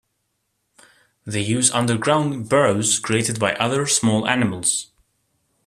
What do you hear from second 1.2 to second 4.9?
They use underground burrows created by other small animals.